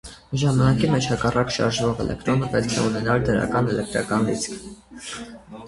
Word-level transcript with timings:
Ժամանակի 0.43 0.87
մեջ 0.93 1.09
հակառակ 1.09 1.53
շարժվող 1.57 2.01
էլեկտրոնը 2.05 2.49
պետք 2.55 2.75
է 2.79 2.87
ունենար 2.87 3.23
դրական 3.29 3.73
էլեկտրական 3.77 4.29
լիցք։ 4.33 5.17